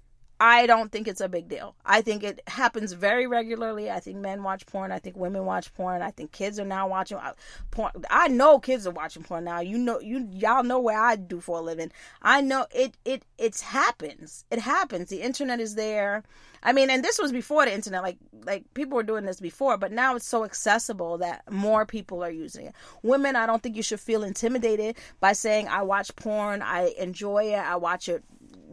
[0.41, 1.75] I don't think it's a big deal.
[1.85, 3.91] I think it happens very regularly.
[3.91, 4.93] I think men watch porn.
[4.93, 6.01] I think women watch porn.
[6.01, 7.33] I think kids are now watching uh,
[7.73, 7.91] porn.
[8.09, 9.61] I know kids are watching porn now.
[9.61, 11.91] You know, you y'all know where I do for a living.
[12.23, 12.97] I know it.
[13.05, 14.45] It it happens.
[14.51, 15.09] It happens.
[15.09, 16.23] The internet is there.
[16.63, 18.03] I mean, and this was before the internet.
[18.03, 22.23] Like like people were doing this before, but now it's so accessible that more people
[22.23, 22.75] are using it.
[23.03, 26.63] Women, I don't think you should feel intimidated by saying I watch porn.
[26.63, 27.59] I enjoy it.
[27.59, 28.23] I watch it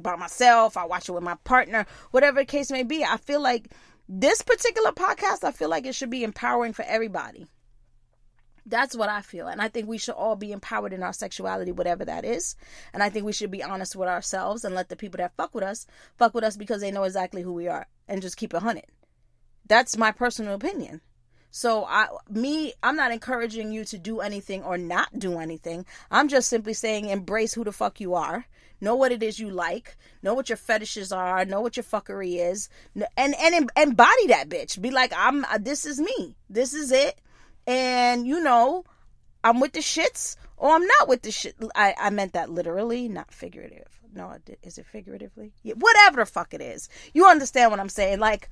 [0.02, 3.04] by myself, I watch it with my partner, whatever the case may be.
[3.04, 3.72] I feel like
[4.08, 7.48] this particular podcast, I feel like it should be empowering for everybody.
[8.68, 9.48] That's what I feel.
[9.48, 12.56] And I think we should all be empowered in our sexuality, whatever that is.
[12.94, 15.54] And I think we should be honest with ourselves and let the people that fuck
[15.54, 15.86] with us
[16.18, 18.88] fuck with us because they know exactly who we are and just keep it hunted.
[19.68, 21.02] That's my personal opinion.
[21.52, 25.86] So I me I'm not encouraging you to do anything or not do anything.
[26.12, 28.46] I'm just simply saying embrace who the fuck you are.
[28.82, 29.98] Know what it is you like.
[30.22, 31.46] Know what your fetishes are.
[31.46, 32.70] Know what your fuckery is.
[33.18, 34.82] And and embody that bitch.
[34.82, 36.36] Be like I'm uh, this is me.
[36.50, 37.20] This is it.
[37.68, 38.84] And you know,
[39.44, 41.56] I'm with the shits or I'm not with the shit.
[41.76, 44.00] I I meant that literally, not figurative.
[44.14, 44.34] No,
[44.64, 45.54] is it figuratively?
[45.64, 46.88] Yeah, whatever the fuck it is.
[47.14, 48.20] You understand what I'm saying?
[48.20, 48.50] Like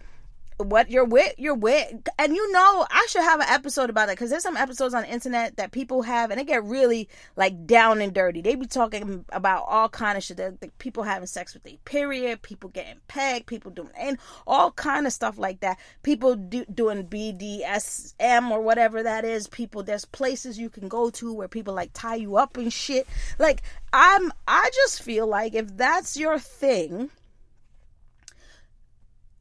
[0.63, 4.13] what you're with you're with and you know i should have an episode about that
[4.13, 7.65] because there's some episodes on the internet that people have and they get really like
[7.65, 8.41] down and dirty.
[8.41, 10.38] They be talking about all kind of shit.
[10.38, 15.08] That people having sex with their period people getting pegged people doing and all kind
[15.08, 15.78] of stuff like that.
[16.02, 19.47] People do, doing bdsm or whatever that is.
[19.47, 23.08] People there's places you can go to where people like tie you up and shit.
[23.39, 23.62] Like
[23.95, 27.12] i'm i just feel like if that's your thing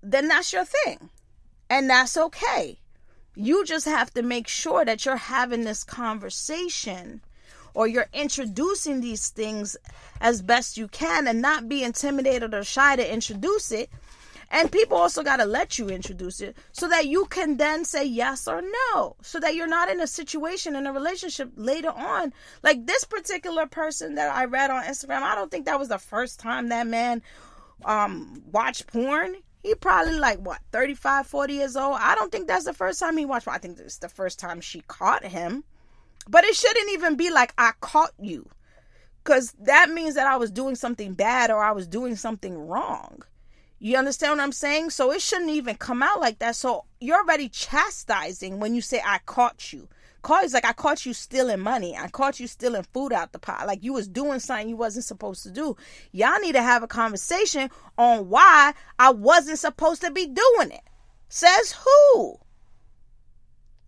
[0.03, 1.11] then that's your thing.
[1.71, 2.79] And that's okay.
[3.35, 7.23] You just have to make sure that you're having this conversation
[7.75, 9.77] or you're introducing these things
[10.21, 13.91] as best you can and not be intimidated or shy to introduce it
[14.51, 18.05] And people also got to let you introduce it so that you can then say
[18.05, 19.17] yes or no.
[19.23, 22.33] So that you're not in a situation in a relationship later on.
[22.63, 25.99] Like this particular person that I read on Instagram, I don't think that was the
[25.99, 27.23] first time that man
[27.85, 29.37] um watched porn.
[29.63, 31.97] He probably like what 35, 40 years old.
[32.01, 33.47] I don't think that's the first time he watched.
[33.47, 35.65] I think it's the first time she caught him.
[36.29, 38.49] But it shouldn't even be like I caught you.
[39.25, 43.23] Cuz that means that I was doing something bad or I was doing something wrong.
[43.79, 44.91] You understand what I'm saying?
[44.91, 46.57] So it shouldn't even come out like that.
[46.57, 49.89] So you're already chastising when you say I caught you.
[50.43, 51.97] Is like I caught you stealing money.
[51.97, 53.67] I caught you stealing food out the pot.
[53.67, 55.77] Like you was doing something you wasn't supposed to do.
[56.13, 60.83] Y'all need to have a conversation on why I wasn't supposed to be doing it.
[61.29, 62.39] Says who?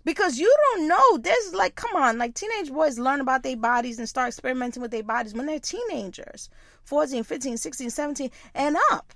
[0.04, 1.18] Because you don't know.
[1.18, 4.90] There's like, come on, like teenage boys learn about their bodies and start experimenting with
[4.90, 6.50] their bodies when they're teenagers
[6.84, 9.14] 14, 15, 16, 17, and up.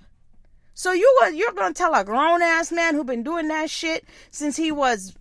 [0.73, 4.55] So you you're gonna tell a grown ass man who been doing that shit since
[4.55, 5.13] he was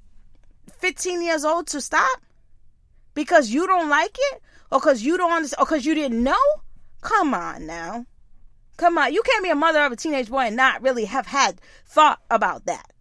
[0.79, 2.21] 15 years old to stop
[3.14, 6.37] because you don't like it or because you don't understand or because you didn't know?
[7.01, 8.07] Come on now.
[8.77, 9.12] Come on.
[9.12, 12.21] You can't be a mother of a teenage boy and not really have had thought
[12.31, 12.93] about that.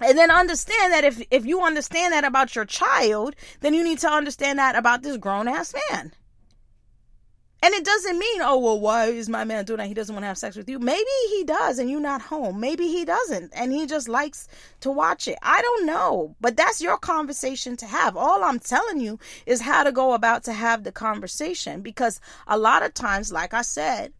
[0.00, 3.98] And then understand that if if you understand that about your child, then you need
[3.98, 6.12] to understand that about this grown ass man.
[7.60, 9.88] And it doesn't mean, oh, well, why is my man doing that?
[9.88, 10.78] He doesn't want to have sex with you.
[10.78, 12.60] Maybe he does and you're not home.
[12.60, 14.46] Maybe he doesn't and he just likes
[14.80, 15.38] to watch it.
[15.42, 16.36] I don't know.
[16.40, 18.16] But that's your conversation to have.
[18.16, 22.56] All I'm telling you is how to go about to have the conversation because a
[22.56, 24.12] lot of times, like I said,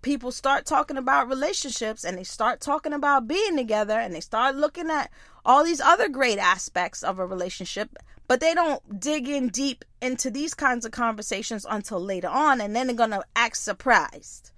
[0.00, 4.56] people start talking about relationships and they start talking about being together and they start
[4.56, 5.10] looking at
[5.44, 7.90] all these other great aspects of a relationship
[8.28, 12.74] but they don't dig in deep into these kinds of conversations until later on and
[12.74, 14.50] then they're gonna act surprised.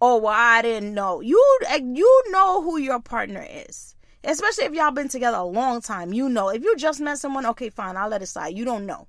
[0.00, 1.20] Oh well i didn't know.
[1.20, 3.94] You eh, you know who your partner is.
[4.24, 6.48] Especially if y'all been together a long time you know.
[6.50, 8.56] If you just met someone okay fine i'll let it slide.
[8.56, 9.08] You don't know.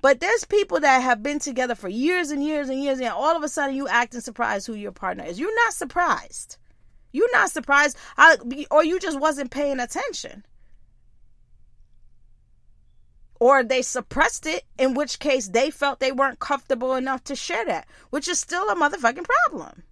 [0.00, 3.36] But there's people that have been together for years and years and years and all
[3.36, 5.40] of a sudden you acting surprised who your partner is.
[5.40, 6.58] You're not surprised.
[7.10, 7.96] You're not surprised.
[8.18, 8.36] I,
[8.70, 10.44] or you just wasn't paying attention
[13.40, 17.64] or they suppressed it, in which case they felt they weren't comfortable enough to share
[17.66, 19.82] that, which is still a motherfucking problem.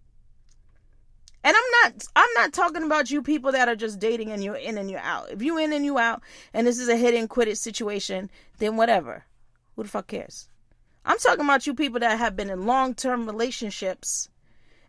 [1.44, 4.54] And I'm not I'm not talking about you people that are just dating and you're
[4.54, 5.30] in and you're out.
[5.30, 6.22] If you in and you out
[6.54, 9.24] and this is a hit and quit it situation, then whatever.
[9.74, 10.48] Who the fuck cares?
[11.04, 14.28] I'm talking about you people that have been in long-term relationships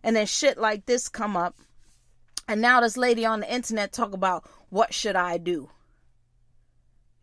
[0.04, 1.56] and then shit like this come up.
[2.48, 5.72] And now this lady on the internet talk about what should I do?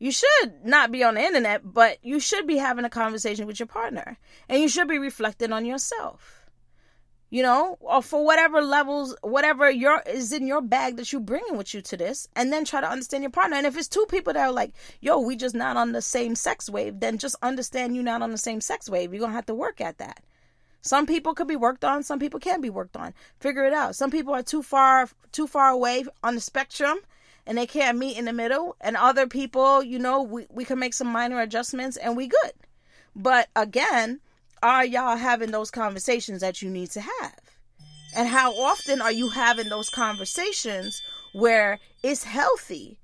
[0.03, 3.61] You should not be on the internet, but you should be having a conversation with
[3.61, 4.17] your partner.
[4.49, 6.47] And you should be reflecting on yourself.
[7.29, 11.57] You know, or for whatever levels, whatever your is in your bag that you bringing
[11.57, 13.59] with you to this, and then try to understand your partner.
[13.59, 16.35] And if it's two people that are like, yo, we just not on the same
[16.35, 19.13] sex wave, then just understand you not on the same sex wave.
[19.13, 20.25] You're gonna have to work at that.
[20.81, 23.13] Some people could be worked on, some people can't be worked on.
[23.39, 23.95] Figure it out.
[23.97, 27.01] Some people are too far too far away on the spectrum
[27.46, 30.79] and they can't meet in the middle and other people you know we, we can
[30.79, 32.53] make some minor adjustments and we good.
[33.14, 34.20] But again
[34.62, 37.40] are y'all having those conversations that you need to have?
[38.14, 41.00] And how often are you having those conversations
[41.33, 42.98] where it's healthy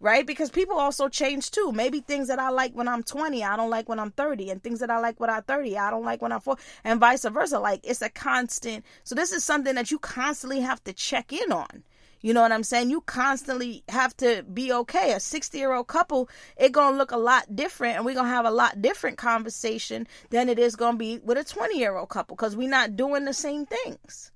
[0.00, 0.26] right?
[0.26, 1.72] Because people also change too.
[1.72, 4.62] Maybe things that i like when i'm 20 i don't like when i'm 30 and
[4.62, 7.24] things that i like when i'm 30 i don't like when i'm 40 and vice
[7.24, 7.58] versa.
[7.58, 11.52] Like it's a constant so this is something that you constantly have to check in
[11.52, 11.82] on
[12.20, 12.90] you know what I'm saying?
[12.90, 15.12] You constantly have to be okay.
[15.12, 18.46] A 60 year old couple, it gonna look a lot different, and we're gonna have
[18.46, 22.36] a lot different conversation than it is gonna be with a 20 year old couple
[22.36, 24.32] because we're not doing the same things.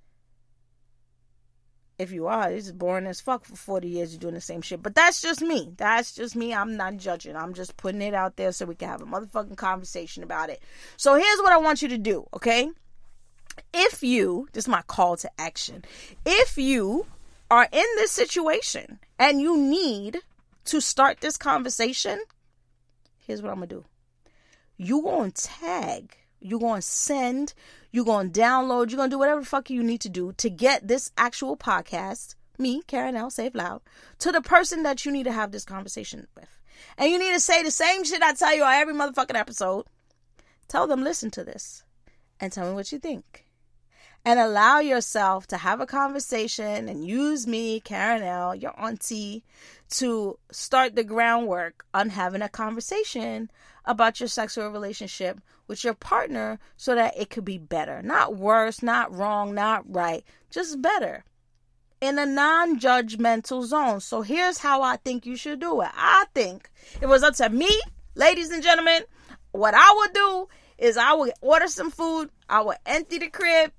[1.98, 4.82] If you are, it's boring as fuck for 40 years you're doing the same shit.
[4.82, 5.72] But that's just me.
[5.76, 6.52] That's just me.
[6.52, 7.36] I'm not judging.
[7.36, 10.60] I'm just putting it out there so we can have a motherfucking conversation about it.
[10.96, 12.70] So here's what I want you to do, okay?
[13.72, 15.84] If you, this is my call to action.
[16.24, 17.06] If you
[17.52, 20.20] are in this situation and you need
[20.64, 22.18] to start this conversation,
[23.26, 23.84] here's what I'm gonna do.
[24.78, 27.52] You gonna tag, you gonna send,
[27.90, 30.88] you gonna download, you're gonna do whatever the fuck you need to do to get
[30.88, 33.82] this actual podcast, me, Karen L, It Loud,
[34.20, 36.48] to the person that you need to have this conversation with.
[36.96, 39.84] And you need to say the same shit I tell you on every motherfucking episode.
[40.68, 41.84] Tell them, listen to this
[42.40, 43.44] and tell me what you think
[44.24, 49.44] and allow yourself to have a conversation and use me, Karen L, your auntie,
[49.90, 53.50] to start the groundwork on having a conversation
[53.84, 58.00] about your sexual relationship with your partner so that it could be better.
[58.02, 61.24] Not worse, not wrong, not right, just better.
[62.00, 64.00] in a non judgmental zone.
[64.00, 65.90] So here's how I think you should do it.
[65.94, 66.68] I think
[67.00, 67.70] it was up to me,
[68.14, 69.02] ladies and gentlemen,
[69.52, 70.48] what I would do
[70.78, 73.72] is I would order some food, I would empty the crib,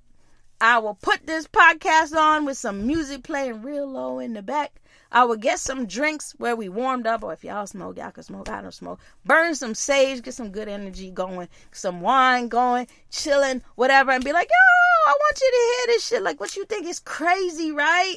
[0.64, 4.80] I will put this podcast on with some music playing real low in the back.
[5.12, 8.22] I will get some drinks where we warmed up, or if y'all smoke, y'all can
[8.22, 8.48] smoke.
[8.48, 8.98] I don't smoke.
[9.26, 14.32] Burn some sage, get some good energy going, some wine going, chilling, whatever, and be
[14.32, 16.22] like, yo, I want you to hear this shit.
[16.22, 18.16] Like, what you think is crazy, right?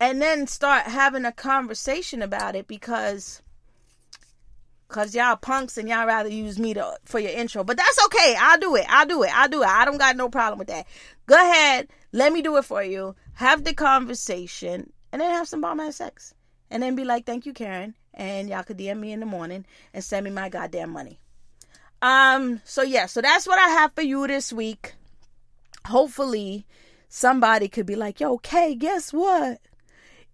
[0.00, 3.42] And then start having a conversation about it because
[4.88, 7.64] Cause y'all punks and y'all rather use me to for your intro.
[7.64, 8.36] But that's okay.
[8.38, 8.86] I'll do it.
[8.88, 9.30] I'll do it.
[9.36, 9.68] I'll do it.
[9.68, 10.86] I don't got no problem with that.
[11.26, 11.88] Go ahead.
[12.12, 13.16] Let me do it for you.
[13.34, 16.34] Have the conversation and then have some bomb ass sex.
[16.70, 17.94] And then be like, thank you, Karen.
[18.14, 21.18] And y'all could DM me in the morning and send me my goddamn money.
[22.02, 24.94] Um, so yeah, so that's what I have for you this week.
[25.86, 26.66] Hopefully
[27.08, 29.60] somebody could be like, yo, okay, guess what?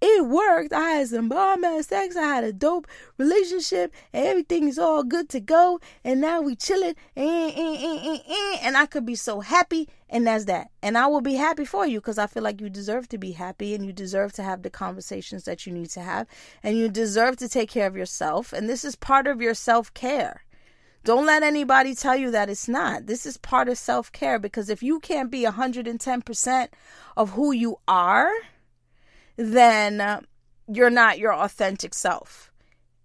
[0.05, 0.73] It worked.
[0.73, 2.17] I had some bomb ass sex.
[2.17, 2.89] I had a dope
[3.19, 5.79] relationship, everything is all good to go.
[6.03, 8.21] And now we chilling, and, and, and,
[8.63, 9.89] and I could be so happy.
[10.11, 10.71] And that's that.
[10.83, 13.33] And I will be happy for you because I feel like you deserve to be
[13.33, 16.27] happy, and you deserve to have the conversations that you need to have,
[16.65, 18.53] and you deserve to take care of yourself.
[18.53, 20.45] And this is part of your self care.
[21.05, 23.07] Don't let anybody tell you that it's not.
[23.07, 26.69] This is part of self care because if you can't be 110%
[27.17, 28.31] of who you are,
[29.37, 30.25] then
[30.69, 32.51] you're not your authentic self.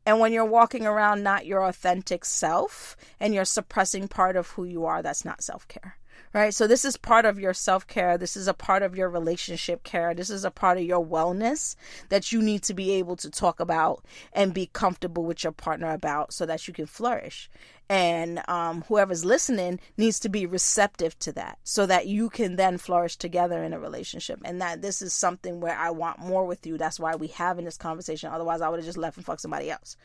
[0.05, 4.63] And when you're walking around not your authentic self and you're suppressing part of who
[4.63, 5.97] you are, that's not self care.
[6.37, 6.53] Right?
[6.53, 8.15] So, this is part of your self care.
[8.15, 10.13] This is a part of your relationship care.
[10.13, 11.75] This is a part of your wellness
[12.09, 15.91] that you need to be able to talk about and be comfortable with your partner
[15.91, 17.49] about so that you can flourish
[17.89, 22.77] and um, whoever's listening needs to be receptive to that so that you can then
[22.77, 26.67] flourish together in a relationship and that this is something where i want more with
[26.67, 29.41] you that's why we having this conversation otherwise i would have just left and fucked
[29.41, 29.95] somebody else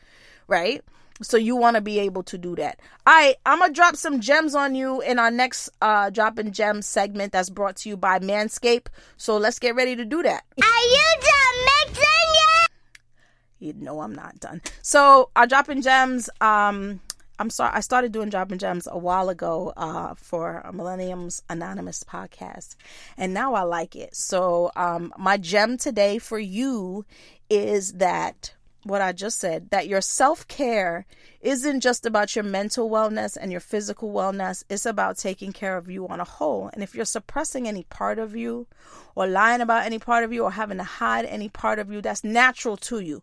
[0.47, 0.81] right
[1.23, 4.19] so you want to be able to do that all right i'm gonna drop some
[4.19, 8.19] gems on you in our next uh dropping gems segment that's brought to you by
[8.19, 8.87] Manscaped.
[9.17, 12.03] so let's get ready to do that Are you done mixing
[12.35, 12.69] yet?
[13.59, 16.99] you know i'm not done so our dropping gems um
[17.39, 22.75] I'm sorry, I started doing Dropping Gems a while ago uh, for Millenniums Anonymous podcast,
[23.17, 24.15] and now I like it.
[24.15, 27.05] So, um, my gem today for you
[27.49, 28.53] is that
[28.83, 31.05] what I just said that your self care
[31.41, 35.89] isn't just about your mental wellness and your physical wellness, it's about taking care of
[35.89, 36.69] you on a whole.
[36.73, 38.67] And if you're suppressing any part of you,
[39.15, 42.01] or lying about any part of you, or having to hide any part of you,
[42.01, 43.21] that's natural to you.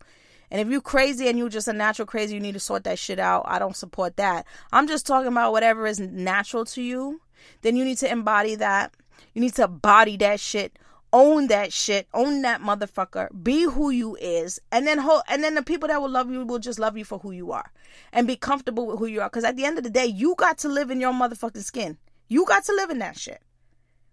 [0.50, 2.98] And if you're crazy and you're just a natural crazy, you need to sort that
[2.98, 3.44] shit out.
[3.46, 4.46] I don't support that.
[4.72, 7.20] I'm just talking about whatever is natural to you.
[7.62, 8.92] Then you need to embody that.
[9.32, 10.76] You need to body that shit.
[11.12, 12.06] Own that shit.
[12.14, 13.28] Own that motherfucker.
[13.42, 14.60] Be who you is.
[14.70, 17.04] And then ho- and then the people that will love you will just love you
[17.04, 17.72] for who you are.
[18.12, 19.30] And be comfortable with who you are.
[19.30, 21.98] Cause at the end of the day, you got to live in your motherfucking skin.
[22.28, 23.42] You got to live in that shit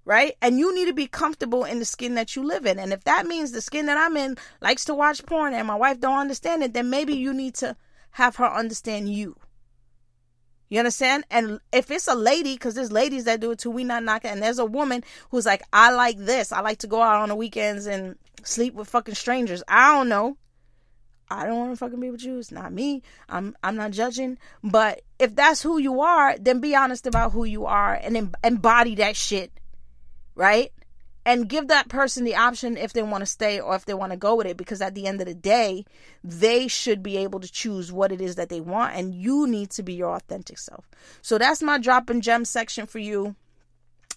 [0.07, 0.37] right?
[0.41, 2.79] And you need to be comfortable in the skin that you live in.
[2.79, 5.75] And if that means the skin that I'm in likes to watch porn and my
[5.75, 7.75] wife don't understand it, then maybe you need to
[8.11, 9.35] have her understand you.
[10.69, 11.23] You understand?
[11.31, 14.31] And if it's a lady, because there's ladies that do it too, we not knocking.
[14.31, 16.51] And there's a woman who's like, I like this.
[16.51, 19.63] I like to go out on the weekends and sleep with fucking strangers.
[19.67, 20.37] I don't know.
[21.29, 22.37] I don't want to fucking be with you.
[22.39, 23.03] It's not me.
[23.27, 24.37] I'm I'm not judging.
[24.63, 28.35] But if that's who you are, then be honest about who you are and em-
[28.43, 29.51] embody that shit
[30.37, 30.71] right?
[31.27, 34.13] And give that person the option if they want to stay or if they want
[34.13, 35.83] to go with it because at the end of the day,
[36.23, 39.69] they should be able to choose what it is that they want and you need
[39.71, 40.89] to be your authentic self.
[41.21, 43.35] So that's my drop and gem section for you.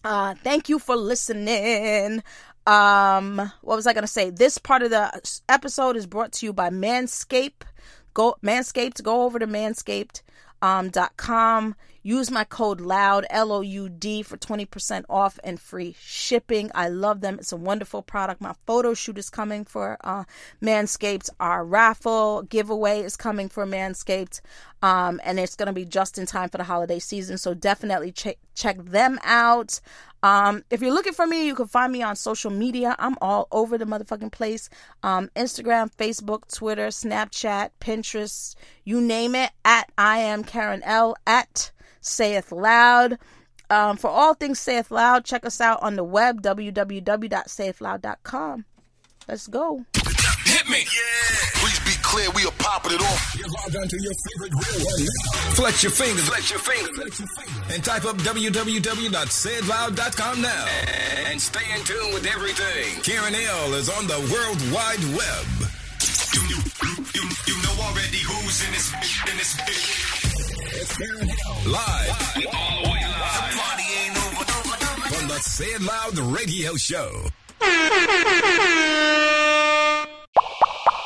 [0.05, 2.23] Uh thank you for listening.
[2.65, 4.31] Um what was I to say?
[4.31, 7.63] This part of the episode is brought to you by Manscaped.
[8.15, 10.23] Go Manscaped, go over to Manscaped
[10.63, 11.75] um, dot com.
[12.03, 16.71] Use my code LOUD, L O U D, for 20% off and free shipping.
[16.75, 17.39] I love them.
[17.39, 18.41] It's a wonderful product.
[18.41, 20.25] My photo shoot is coming for uh,
[20.63, 21.29] Manscaped.
[21.39, 24.41] Our raffle giveaway is coming for Manscaped.
[24.83, 27.37] Um, and it's going to be just in time for the holiday season.
[27.37, 29.81] So definitely check, check them out.
[30.23, 32.97] Um, if you're looking for me, you can find me on social media.
[32.99, 34.69] I'm all over the motherfucking place.
[35.03, 38.55] Um, Instagram, Facebook, Twitter, Snapchat, Pinterest,
[38.85, 39.51] you name it.
[39.65, 41.17] At I am Karen L.
[41.27, 43.19] At Say It Loud.
[43.71, 48.65] Um, for all things Say It Loud, check us out on the web, www.sayitloud.com.
[49.29, 49.85] Let's go.
[50.45, 50.85] Hit me.
[51.55, 53.35] Please be clear, we are popping it off.
[53.39, 55.07] You're locked Log on to your favorite grill right now.
[55.55, 60.67] Flex your fingers, flex your fingers, flex your fingers, and type up www.sayitloud.com now.
[61.31, 63.01] And stay in tune with everything.
[63.03, 65.47] Karen L is on the World Wide Web.
[66.35, 66.59] You, you,
[67.15, 68.91] you, you know already who's in this
[69.31, 69.55] in this
[70.75, 72.11] It's Karen L live
[72.53, 73.55] all the way live.
[73.55, 74.43] Party ain't over.
[75.15, 77.31] from the Say It Loud Radio Show.